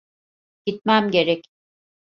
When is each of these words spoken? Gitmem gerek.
Gitmem 0.65 1.11
gerek. 1.11 1.45